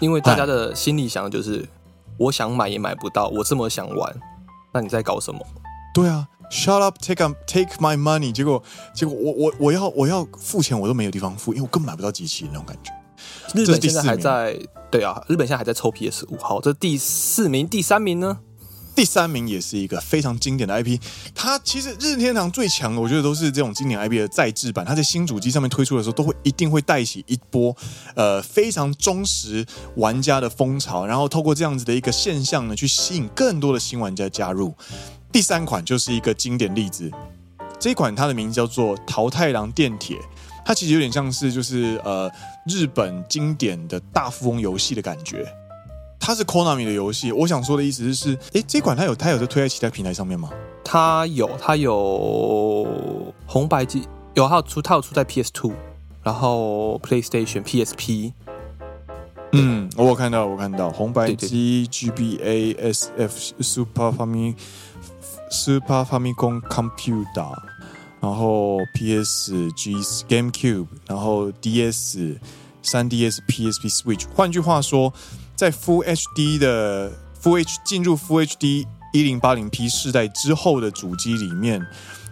[0.00, 1.66] 因为大家的心里想的就是，
[2.18, 4.14] 我想买也买不到，我这么想玩，
[4.74, 5.40] 那你在搞什么？
[5.94, 6.28] 对啊。
[6.52, 8.30] Shut up, take up, take my money。
[8.30, 8.62] 结果，
[8.94, 12.92] 结果我我我要我要付钱，我都没有地方付，因为我根本买不到机器那种感觉。
[13.54, 14.58] 日本现在还在，
[14.90, 16.36] 对啊，日本现在还在抽 PS 五。
[16.36, 18.38] 好，这第四名，第三名呢？
[18.94, 21.00] 第三名也是一个非常经典的 IP。
[21.34, 24.84] 它其实任天堂最强的，我觉得都是这种经典 IP 的再制版。
[24.84, 27.74] 它在新主机上面推出的时候，都会一定会带起一波
[28.14, 29.64] 呃非常忠实
[29.96, 34.74] 玩家的风潮，然后透过这样子的一个现象呢，去吸引更多的新玩家加入。
[35.32, 37.10] 第三款就是一个经典例子，
[37.80, 40.16] 这一款它的名字叫做《桃太郎电铁》，
[40.62, 42.30] 它其实有点像是就是呃
[42.66, 45.46] 日本经典的大富翁游戏的感觉。
[46.20, 50.50] 它是 Konami 的游戏，我想说的意思就是，诶，这款它有它有在推在其他平台上面吗？
[50.84, 52.86] 它有，它有
[53.46, 55.72] 红白机有，它有出它有出在 PS Two，
[56.22, 58.32] 然后 PlayStation、PSP。
[59.54, 64.54] 嗯，我有看到，我看到红白机 GBA、SF、Super Famicom。
[65.52, 67.54] Super Famicom Computer，
[68.20, 69.94] 然后 PS、G、
[70.26, 72.38] GameCube，然后 DS、
[72.82, 74.26] 3DS、PSP、Switch。
[74.34, 75.12] 换句话说，
[75.54, 77.12] 在 Full HD 的
[77.42, 81.86] Full H 进入 Full HD 一零八零 P 世代之后的主机里面，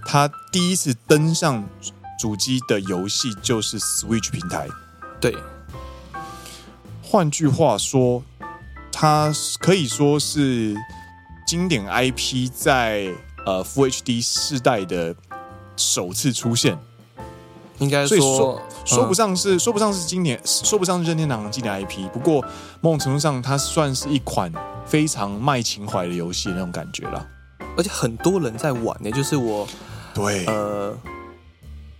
[0.07, 1.69] 它第一次登上
[2.19, 4.67] 主机的游戏就是 Switch 平台。
[5.21, 5.37] 对，
[7.03, 8.23] 换句话说，
[8.91, 9.31] 它
[9.61, 10.75] 可以说是。
[11.51, 13.13] 经典 IP 在
[13.45, 15.13] 呃 Full HD 世代的
[15.77, 16.79] 首次出现，
[17.79, 22.09] 应该说说，说不上是、嗯、说不上是经典，说不上是任天堂的经典 IP。
[22.13, 22.41] 不过
[22.81, 24.53] 某种程度上，它算是一款
[24.87, 27.27] 非常卖情怀的游戏那种感觉了。
[27.77, 29.67] 而且很多人在玩呢，就是我
[30.15, 30.97] 对呃，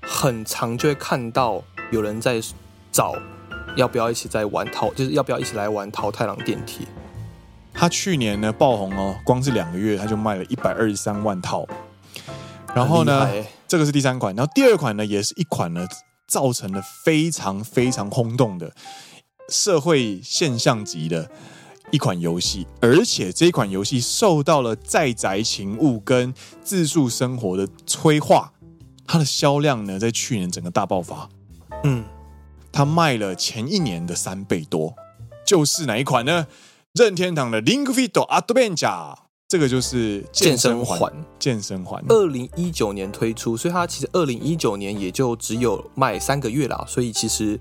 [0.01, 1.61] 很常就会看到
[1.91, 2.41] 有人在
[2.93, 3.17] 找
[3.75, 6.87] 要不要一起在玩淘，就是要不要一起来玩淘太郎电铁。
[7.81, 11.67] 他去年呢爆红哦，光是两个月他就卖了一百二十三万套。
[12.75, 13.27] 然后呢，
[13.67, 15.89] 这个是第三款，然后第二款呢也是一款呢
[16.29, 18.71] 造成了非常非常轰动的
[19.49, 21.31] 社会现象级的
[21.91, 28.53] 一款游戏，而且这款游戏受到了在宅情物跟自述生活的催化，
[29.07, 31.27] 它的销量呢在去年整个大爆发。
[31.85, 32.05] 嗯，
[32.71, 34.95] 它卖了前一年的三倍多，
[35.47, 36.47] 就是哪一款呢？
[36.93, 38.77] 任天堂的《Link Fit Adventure，》
[39.47, 47.61] 这个就是健身环，健身环，二零一九年推出，所以它其实二零一九年也就只有卖三个月啦，所以其实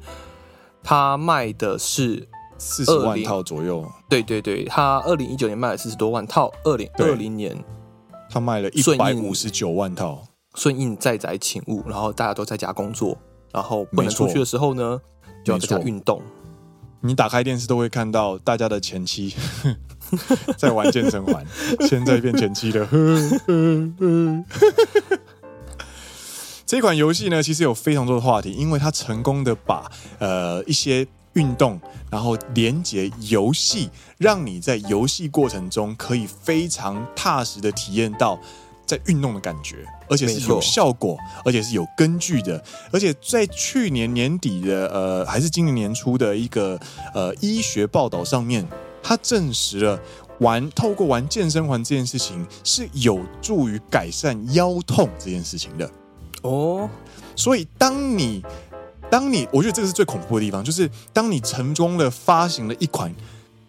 [0.81, 3.87] 它卖的是四十万套左右。
[4.09, 7.55] 对对对，他二零一九年卖了四十多万套，二零二零年
[8.31, 10.23] 他卖了一百五十九万套。
[10.55, 13.15] 顺应在宅请务，然后大家都在家工作，
[13.53, 14.99] 然后不能出去的时候呢，
[15.45, 16.19] 就要在家运动。
[17.01, 19.33] 你打开电视都会看到大家的前妻
[20.57, 21.45] 在玩健身环，
[21.87, 22.87] 现在变前妻了。
[26.65, 31.79] 这款游戏呢，其实有非常多的话题，因为它成功的把呃一些运动，
[32.11, 38.39] 然后连接游戏，让你在游戏过程中可以非常踏实的体验到。
[38.89, 46.79] 在运动的感觉，而且是有效果，而且是有根据的，而且在去年年底的呃，还是今年年初的一个
[47.13, 48.67] 呃医学报道上面，
[49.03, 49.99] 它证实了
[50.39, 55.87] 玩透过玩健身环这件事情是有助于改善腰痛这件事情的
[56.41, 56.89] 哦。
[57.35, 58.43] 所以当你
[59.11, 63.13] 当你，我觉得这个是最恐怖的地方，就是当你成功的发行了一款。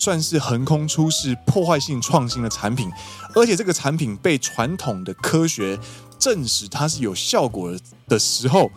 [0.00, 2.90] 算是横空出世、破坏性创新的产品，
[3.34, 5.78] 而且这个产品被传统的科学
[6.18, 8.70] 证实它是有效果的的时候，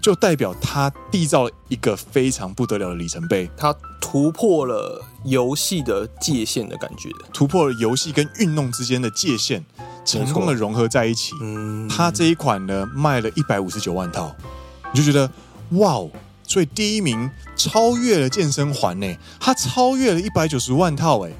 [0.00, 3.48] 就代表它缔造了一个非常不得了的里程碑。
[3.54, 9.62] 它突破了游戏的界限的感觉，突破了游戏跟运动之间的界限，
[10.06, 11.34] 成功的融合在一起。
[11.42, 14.34] 嗯它这一款呢，卖了一百五十九万套，
[14.90, 15.30] 你就觉得
[15.72, 16.10] 哇哦！
[16.52, 21.30] 所以第一名超越了健身环呢，它超越了一百九十万套哎，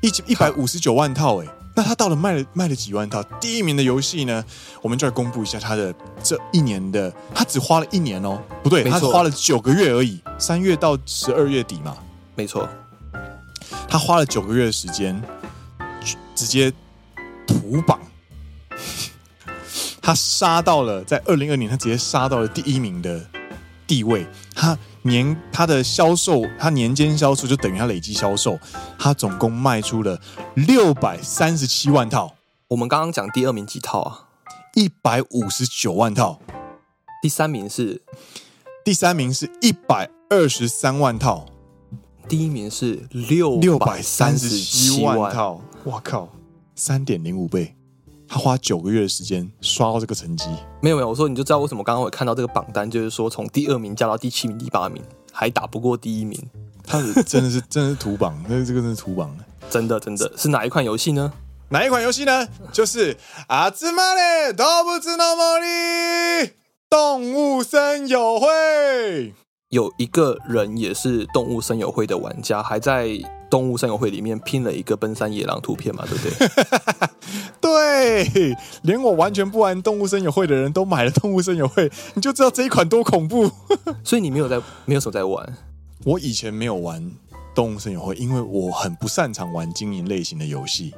[0.00, 3.22] 一一百五十九万套哎，那它到了卖了卖了几万套？
[3.40, 4.44] 第一名的游戏呢，
[4.82, 11.96] 我们就来公布一下它的这一年的，它只花了一年哦，不对，它花了九个月而已，三月到十二月底嘛，
[12.34, 12.68] 没错，
[13.88, 15.22] 他花了九个月的时间，
[16.34, 16.72] 直接
[17.46, 18.00] 屠榜，
[20.02, 23.24] 他杀到了在二零二年，他直接杀到了第一名的。
[23.90, 24.24] 地位，
[24.54, 28.56] 它年它的销售，它年间销售就等于它累计销售，
[28.96, 30.20] 它总共卖出了
[30.54, 32.36] 六百三十七万套。
[32.68, 34.28] 我们刚刚讲第二名几套啊？
[34.76, 36.40] 一百五十九万套。
[37.20, 38.00] 第三名是？
[38.84, 41.46] 第三名是一百二十三万套。
[42.28, 45.60] 第一名是六六百三十七万套。
[45.82, 46.28] 我靠，
[46.76, 47.74] 三点零五倍。
[48.32, 50.44] 他花九个月的时间刷到这个成绩，
[50.80, 56.40] 没有没有，我说你就知道为什么刚刚我看到这个榜单，就是说从第二名加到第七名、第八名，还打不过第一名，
[56.86, 59.36] 他是真的是真的是土榜，那这个真的是屠榜，
[59.68, 61.32] 真的真的是哪一款游戏呢？
[61.70, 62.46] 哪一款游戏呢？
[62.72, 63.16] 就是
[63.48, 66.54] 阿兹玛嘞，动物森友会，
[66.88, 69.34] 动物森友会。
[69.70, 73.08] 有一个人也是动物森友会的玩家，还在
[73.50, 77.10] 动物森友会里面拼了一个奔山野狼图片嘛，对不对？
[77.60, 83.50] 对，连我完全不玩动物森友会的人都买了动物森友会，你就知道这一款多恐怖。
[84.04, 85.56] 所以你没有在，没有手在玩。
[86.04, 87.10] 我以前没有玩
[87.54, 90.94] 动物森友会，因为我很不擅长玩经营类型的游戏。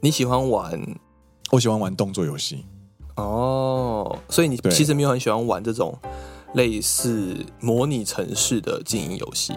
[0.00, 0.80] 你喜欢玩？
[1.52, 2.66] 我喜欢玩动作游戏。
[3.14, 5.96] 哦，所以你其实没有很喜欢玩这种。
[6.54, 9.54] 类似模拟城市的经营游戏，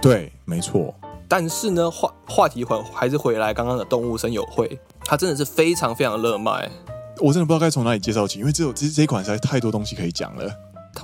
[0.00, 0.94] 对，没错。
[1.28, 6.70] 但是呢，话话题还还是回来刚刚的动物声友会，它真的是非常非常热卖。
[7.18, 10.50] 我真的不知道该从哪里介绍起，因为这这这一款实在太多东西可以讲了。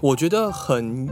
[0.01, 1.09] 我觉得很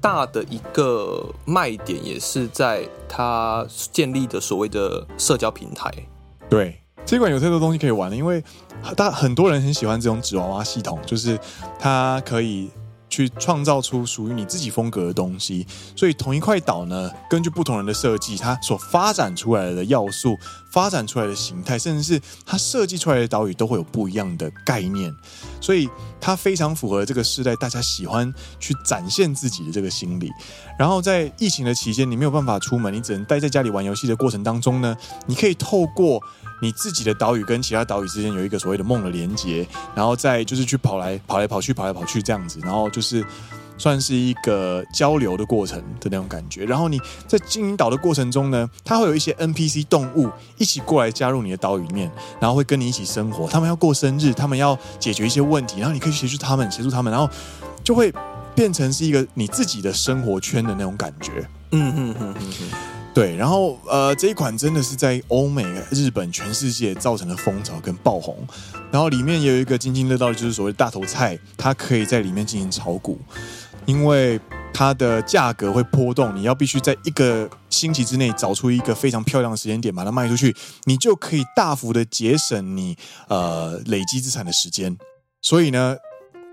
[0.00, 5.90] 大的一个卖点也是在它建立的所谓的社交平台。
[6.48, 8.42] 对，这款有太多东西可以玩了，因为
[8.96, 11.38] 大很多人很喜欢这种纸娃娃系统，就是
[11.78, 12.70] 它可以。
[13.14, 20.36] 去创造出属于你自己风格的东西，所以同一块岛呢，根据不同人的设计，它所发展出来的要素、
[20.74, 25.14] 发展出来的形态，甚至是它设计出来的岛屿，都会有不一样的概念。
[25.60, 25.88] 所以
[26.20, 30.30] 它非常符合这个时代大家喜欢去展现自己的这个心理。
[30.76, 36.20] 然后在疫情的期间，你没有办法出门，你只能待在家里玩游戏的过程当中呢，你可以透过。
[36.62, 43.22] 你自己的岛屿跟其他岛屿之间有一个所谓的梦的连接，然后再就是去跑来跑来跑去跑来跑去这样子，然后就是
[43.76, 46.64] 算是一个交流的过程的那种感觉。
[46.64, 52.10] 然后你在经营岛的过程中呢，它会有一些 NPC 动物一起过来加入你的岛屿里面，
[52.40, 53.48] 然后会跟你一起生活。
[53.48, 57.28] 他们要过生日，他们要解决一些问题，然后你可以协助他们，协助他们，然后
[57.82, 58.12] 就会
[58.54, 61.32] 变成是一个你自己的生活圈的那种感觉。
[61.72, 62.70] 嗯嗯嗯嗯嗯。
[63.12, 68.36] 对，然后呃，这一款真的是在欧美、日本、全世界造成了风潮跟爆红。
[68.90, 73.20] 然后里面也有一个津津乐道的，就是所谓大头菜，它可以在里面进行炒股。
[73.86, 74.40] 因为
[74.72, 80.54] 它的价格会波动，你要必须在一个星期之内找出一个非常漂亮的时间点把它卖出去，
[80.84, 82.96] 你就可以大幅的节省你
[83.28, 84.96] 呃累积资产的时间。
[85.42, 85.96] 所以呢，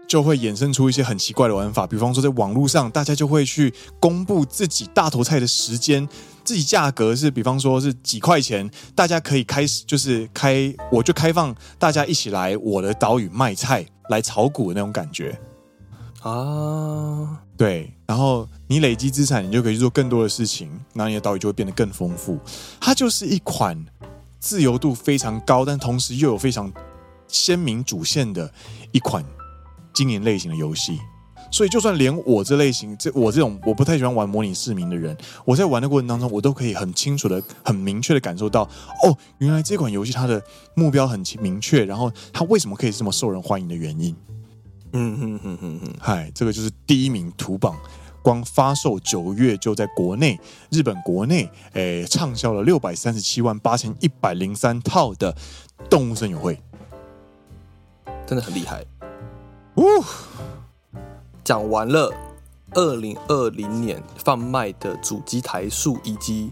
[0.07, 6.07] 就会衍生出一些很奇怪的玩法，比方说在网络上，大家就会去公布自己大头菜的时间，
[6.43, 15.39] 自己价格是，比方说是几块钱，大家可以开始就是开，我就开放大家一起来我的岛屿卖菜来炒股的那种感觉。
[16.21, 22.39] 啊，对，然后你累积资产，你就可以去做更多的事情，那你的岛屿就会变得更丰富。
[22.79, 23.75] 它就是一款
[24.39, 26.71] 自由度非常高，但同时又有非常
[27.27, 28.53] 鲜明主线的
[28.91, 29.25] 一款
[29.93, 30.99] 经营类型的游戏。
[31.51, 38.61] 所以，就算连我这类型，这我这种我不太喜欢玩模拟市民的人，我在玩的过程当中，我都可以很清楚的、很明确的感受到，
[39.03, 40.41] 哦，原来这款游戏它的
[40.75, 44.15] 目标很明确，然后它为什么可以这么受人欢迎的原因。
[44.93, 47.77] 嗯哼哼哼哼，嗨，这个就是第一名图榜，
[48.21, 50.39] 光发售九月就在国内，
[50.69, 55.33] 日本国内，诶，畅销了六百三十七万八千一百零三套的
[55.89, 56.55] 《动物森友会》，
[58.27, 58.85] 真的很厉害。
[59.77, 59.83] 呜，
[61.43, 62.13] 讲完了
[62.73, 66.51] 二零二零年贩卖的主机台数以及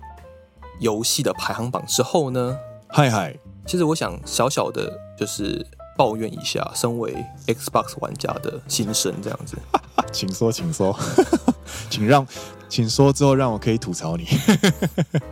[0.80, 5.68] 游戏的排行榜之后呢，嗨嗨，其实我想小小的就是。
[6.00, 7.14] 抱怨一下，身为
[7.46, 9.58] Xbox 玩家的心声，这样子，
[10.14, 10.98] 请说，请说，
[11.92, 12.26] 请让，
[12.70, 14.26] 请说之后让我可以吐槽你，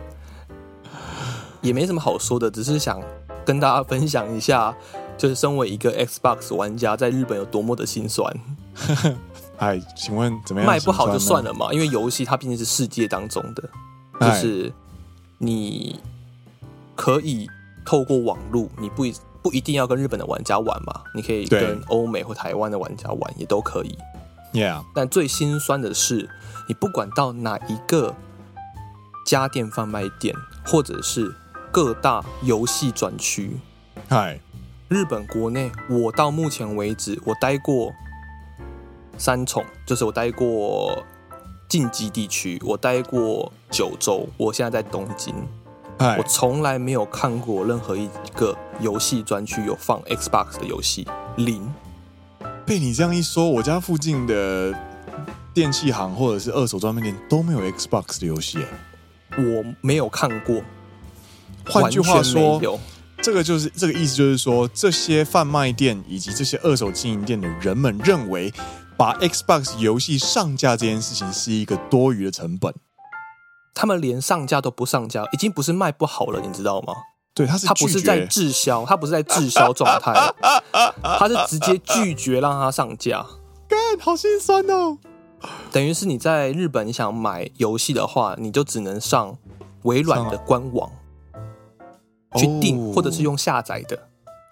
[1.62, 3.00] 也没什么好说的，只是想
[3.46, 4.76] 跟大家分享一下，
[5.16, 8.30] 就是身为一个 Xbox 玩家，在日本有多么的心酸。
[9.56, 10.70] 哎，请问怎么样？
[10.70, 13.70] 卖不好就算了嘛，因为游戏它毕竟是世界当中的，
[14.20, 14.70] 就是
[15.38, 15.98] 你
[16.94, 17.48] 可以
[17.86, 19.06] 透过网络，你不。
[19.42, 23.96] 不一定要跟日本的玩家玩嘛，你可以跟欧美或台湾的玩家玩也都可以。
[24.52, 26.28] Yeah，但最心酸的是，
[26.68, 28.14] 你不管到哪一个
[29.26, 30.34] 家电贩卖店，
[30.64, 31.34] 或者是
[31.70, 33.58] 各大游戏专区，
[34.08, 34.40] 嗨，
[34.88, 37.92] 日本国内，我到目前为止，我待过
[39.18, 41.04] 三重，就是我待过
[41.68, 45.34] 近畿地区，我待过九州，我现在在东京。
[45.98, 51.68] 我从来没有看过任何一个游戏专区有放 Xbox 的游戏，零。
[52.64, 54.72] 被你这样一说，我家附近的
[55.52, 58.58] 电器行或者是二手专卖店都没有 Xbox 的游戏。
[59.36, 60.62] 我没有看过。
[61.66, 62.60] 换句话说，
[63.20, 68.52] 这个就是这个意思，就是说这些贩卖店以及这些二手经营店的人们认为，
[68.96, 72.72] 把 Xbox 游戏上架这件事情是一个多余的成本。
[73.74, 76.94] 他们连上架都不上架，已经不是卖不好了，你知道吗？
[77.34, 80.12] 对，他是他不是在滞销，他不是在滞销状态，
[81.02, 83.24] 他是直接拒绝让它上架。
[83.68, 84.98] 干，好心酸哦！
[85.70, 89.36] 等于是你在日本，你想买游戏的话，你就只能上
[89.82, 90.90] 微软的官网
[92.36, 93.96] 去订，或者是用下载的。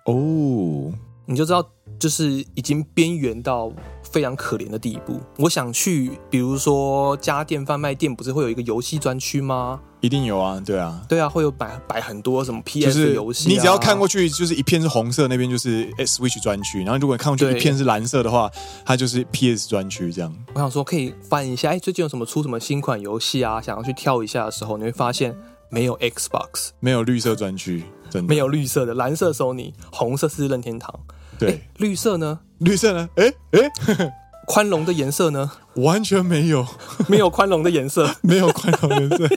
[0.04, 0.92] 哦，
[1.24, 3.72] 你就知道，就是已经边缘到。
[4.10, 5.20] 非常可怜的地步。
[5.38, 9.80] 我想去，比如说家电贩卖店，不是会有一个游戏专区吗？
[10.00, 13.52] 一定有啊，对啊，对啊，会有摆摆很多什么 PS 游戏，啊。
[13.52, 16.82] 你只要看过去，就是一片是红色，那边就是 Switch 专区。
[16.84, 18.50] 然后如果你看过去一片是蓝色的话，
[18.84, 20.12] 它就是 PS 专区。
[20.12, 23.60] 这样，我想说可以翻一下，哎，最近有什么出什么新款游戏啊？
[23.60, 25.34] 想要去跳一下的时候，你会发现
[25.70, 30.94] 没有 Xbox，没有绿色专区，真的没有绿色的，蓝色 Sony，红色是任天堂。
[31.38, 32.40] 对，绿色呢？
[32.58, 33.08] 绿色呢？
[33.16, 33.70] 哎哎，
[34.46, 35.52] 宽容的颜色呢？
[35.76, 36.66] 完全没有，
[37.08, 39.28] 没有宽容的颜色， 没有宽容颜色，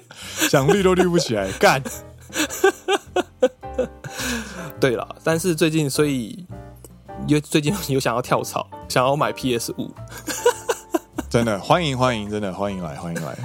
[0.50, 1.84] 想绿都绿不起来，干。
[4.80, 6.46] 对了，但是最近，所以
[7.28, 9.92] 因为最近有想要跳槽，想要买 PS 五，
[11.30, 13.38] 真的欢迎欢迎，真的欢迎来欢迎来。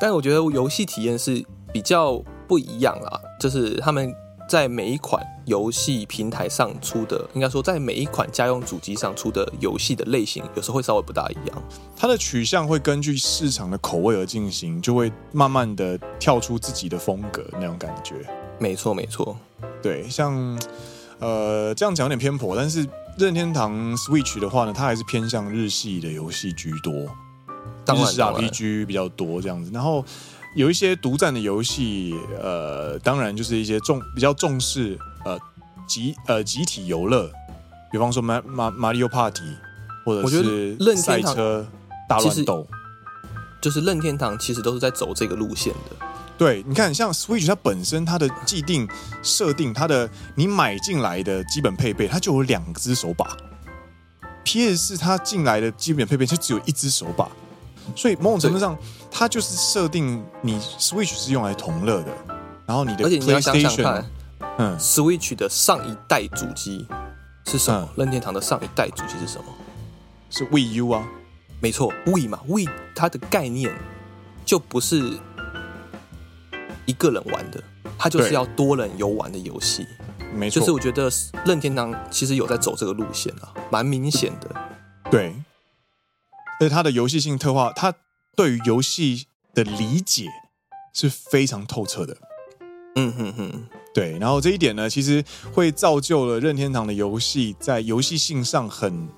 [0.00, 4.12] 但是我觉得游戏体验是比较不一样啦，就是他们。
[4.54, 11.62] 在每一款游戏平台上出的，应该说在每一款家用主机上出的游戏的类型，有时候会稍微不大一样。
[11.96, 18.14] 它的取向会根据市场的口味而进行，就会慢慢的跳出自己的风格那种感觉。
[18.60, 19.36] 没错，没错。
[19.82, 20.32] 对，像
[21.18, 22.86] 呃这样讲有点偏颇，但是
[23.18, 26.92] 任天堂 Switch 的话呢，它还是偏向日系的游戏居多，
[27.84, 30.04] 当然是 RPG 比较多这样子，然后。
[30.54, 35.38] 有一些独占的游戏，呃，当然就是一些重比较重视呃
[35.86, 37.28] 集呃集体游乐，
[37.90, 39.42] 比方说马马马里奥 Party，
[40.04, 41.66] 或者是赛车
[42.08, 42.66] 大乱斗，
[43.60, 46.06] 就是任天堂其实都是在走这个路线的。
[46.38, 48.88] 对，你看像 Switch 它本身它的既定
[49.22, 53.36] 设定，它的你买进来的基本配备，它就有两只手把
[54.44, 57.28] ；PS 它进来的基本配备就只有一只手把。
[57.94, 58.76] 所以某种程度上，
[59.10, 62.12] 它就是设定你 Switch 是用来同乐的，
[62.66, 64.04] 然后你的 PlayStation，
[64.58, 66.86] 嗯，Switch 的上一代主机
[67.46, 67.80] 是什么？
[67.82, 69.44] 嗯、任天堂的上一代主机是什么？
[70.30, 71.06] 是 Wii U 啊，
[71.60, 73.72] 没错，Wii 嘛，Wii 它的概念
[74.44, 75.18] 就不是
[76.86, 77.62] 一个人玩的，
[77.98, 79.86] 它就是要多人游玩的游戏。
[80.34, 81.08] 没错，就是我觉得
[81.44, 84.50] 任天堂其实有在走这个路线啊，蛮明显的。
[85.08, 85.32] 对，
[86.60, 87.94] 而且它的游戏性特化，它
[88.36, 90.26] 对于游戏的理解
[90.92, 92.16] 是非常透彻的。
[92.96, 94.18] 嗯哼哼，对。
[94.18, 99.08] 然后这一点呢，其实会造就了任天堂的游戏在游戏性上很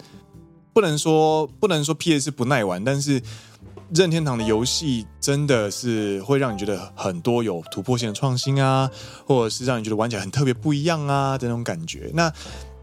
[0.72, 3.22] 不能说不能说 PS 不耐玩，但是。
[3.94, 8.90] 任天堂的游戏真的是会让你觉得很多有突破性的创新啊，
[9.24, 12.10] 或者是让你觉得玩起来很特别不一样啊的那种感觉。
[12.12, 12.28] 那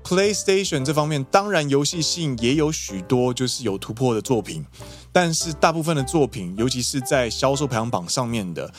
[0.04, 4.66] PlayStation 这方面，当然游戏性也有许多就是有突破的作品，
[5.12, 8.74] 但是大部分的作品，尤其是在销售排行榜上面的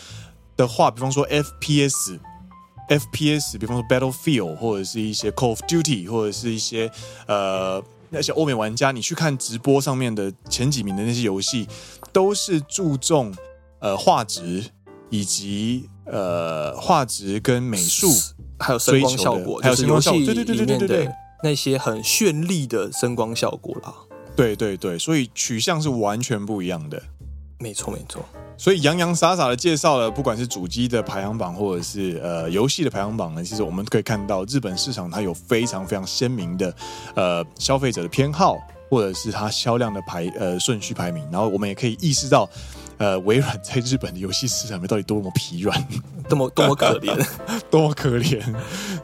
[0.57, 2.18] 的话，比方说 FPS，FPS，
[3.59, 6.91] 比方说 Battlefield，或者是一些 Call of Duty，或者是一些
[7.27, 7.83] 呃。
[8.11, 11.66] 那些欧美玩家，你去看直播上面的前几名的那些游戏，
[12.12, 13.35] 都是注重
[13.81, 14.66] 呃画质
[15.11, 18.09] 以及呃画质跟美术，
[18.59, 21.11] 还有声光效果，还有声光效果，对对对对对对对，
[21.43, 23.95] 那些很绚丽的声光效果啦。
[24.37, 27.03] 对对对，所以取向是完全不一样的。
[27.59, 28.25] 没错没错，
[28.59, 36.75] 所以洋洋洒洒的介绍了，不管是主机的排行榜，或者是呃游戏的排行榜呢，其实我们可以看到，日本市场它有非常非常鲜明的
[37.15, 38.59] 呃消费者的偏好，
[38.91, 42.49] 或者是它销量的排呃顺序排名，然后我们也可以意识到。
[42.99, 45.87] 呃，微软在日本的游戏市场里面到底多么疲软，
[46.29, 47.27] 多么多么可怜，
[47.71, 48.41] 多么可怜。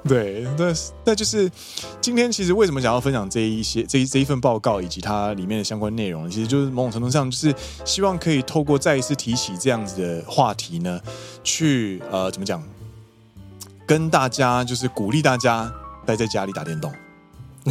[0.09, 0.72] 对，那
[1.05, 1.51] 那就是
[2.01, 10.99] 今天其实为什么想要分享这一些这一这一份报告以及它里面的相关内容，其实就是某种程度上就是希望可以透过再一次提起这样子的话题呢，
[11.45, 12.62] 去呃怎么讲，
[13.86, 15.70] 跟大家就是鼓励大家
[16.07, 16.91] 待在家里打电动。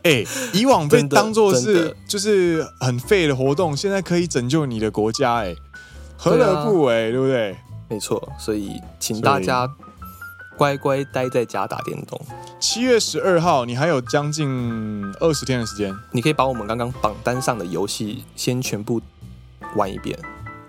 [0.04, 5.54] 哎、欸，以往被当做是就是很废的活动，现在可以拯救你的国家，哎，
[6.16, 7.56] 何乐不为，对不对？
[7.88, 9.68] 没错，所以请大家
[10.56, 12.20] 乖乖待在家打电动。
[12.58, 14.48] 七月十二号，你还有将近
[15.20, 19.00] 二十天的时间，你可以把我们刚刚榜单上的游戏先全部
[19.74, 20.18] 玩一遍。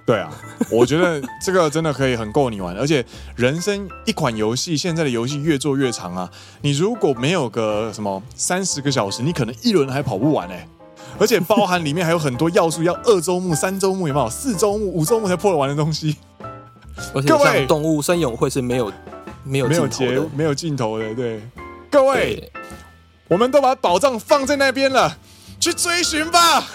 [0.03, 0.33] 对啊，
[0.69, 6.29] 我觉得这个真的可以很够你玩，而且人生一款游戏，现在的游戏越做越长啊！
[6.61, 10.67] 你如果没有个什么三十个小时，你可能一轮还跑不完哎、欸！
[11.19, 14.29] 而且包含里面还有很多要素，要二周目、三周目有没有？
[14.29, 16.17] 四周目、五周目才破得完的东西。
[17.13, 18.91] 而且像动物森永会是没有
[19.43, 21.41] 没有没有结没有尽头的，对
[21.89, 22.51] 各位，
[23.27, 25.17] 我们都把宝藏放在那边了，
[25.59, 26.67] 去追寻吧。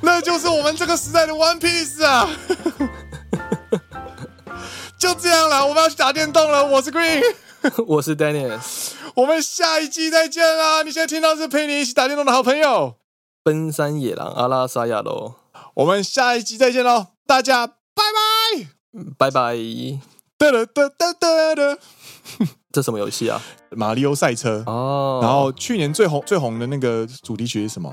[0.00, 2.28] 那就是我们这个时代的 One Piece 啊！
[4.98, 6.64] 就这样了，我们要去打电动了。
[6.66, 7.22] 我是 Green，
[7.86, 10.82] 我是 Dennis，我们下一季再见啦！
[10.82, 12.96] 你现在听到是陪你一起打电动的好朋友，
[13.42, 15.34] 奔山野狼阿拉萨亚喽。
[15.74, 17.74] 我们下一季再见喽，大家拜
[18.56, 18.66] 拜，
[19.16, 19.56] 拜拜。
[20.36, 21.78] 哒哒哒哒哒哒，
[22.72, 23.40] 这什么游戏啊？
[23.70, 25.20] 马里奥赛车哦。
[25.22, 27.92] 然后去年最红最红的那个主题曲是什么？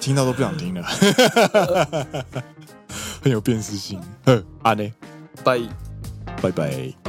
[0.00, 0.82] 听到都不想听了。
[3.22, 4.92] 很有辨识性，呵，阿内，
[5.42, 5.58] 拜，
[6.42, 7.03] 拜拜。